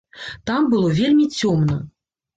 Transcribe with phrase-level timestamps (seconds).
[0.51, 1.77] Там было вельмі цёмна.